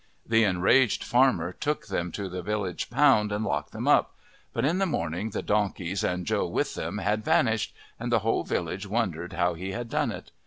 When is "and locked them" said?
3.31-3.87